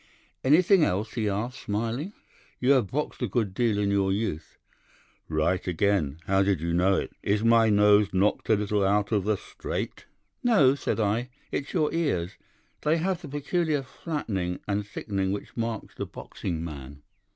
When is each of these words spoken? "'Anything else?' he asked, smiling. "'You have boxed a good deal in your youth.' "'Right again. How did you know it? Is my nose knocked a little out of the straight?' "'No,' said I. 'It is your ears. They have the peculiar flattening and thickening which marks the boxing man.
"'Anything 0.43 0.83
else?' 0.83 1.13
he 1.13 1.29
asked, 1.29 1.59
smiling. 1.59 2.11
"'You 2.59 2.71
have 2.71 2.89
boxed 2.89 3.21
a 3.21 3.27
good 3.27 3.53
deal 3.53 3.77
in 3.77 3.91
your 3.91 4.11
youth.' 4.11 4.57
"'Right 5.29 5.67
again. 5.67 6.17
How 6.25 6.41
did 6.41 6.59
you 6.59 6.73
know 6.73 6.95
it? 6.95 7.11
Is 7.21 7.43
my 7.43 7.69
nose 7.69 8.11
knocked 8.11 8.49
a 8.49 8.55
little 8.55 8.83
out 8.83 9.11
of 9.11 9.25
the 9.25 9.37
straight?' 9.37 10.07
"'No,' 10.43 10.73
said 10.73 10.99
I. 10.99 11.29
'It 11.51 11.65
is 11.67 11.73
your 11.73 11.93
ears. 11.93 12.31
They 12.81 12.97
have 12.97 13.21
the 13.21 13.27
peculiar 13.29 13.83
flattening 13.83 14.59
and 14.67 14.87
thickening 14.87 15.33
which 15.33 15.55
marks 15.55 15.93
the 15.93 16.07
boxing 16.07 16.63
man. 16.65 17.03